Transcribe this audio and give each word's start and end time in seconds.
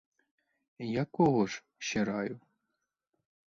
Якого 1.01 1.47
ж 1.47 1.63
ще 1.77 2.05
раю? 2.05 2.39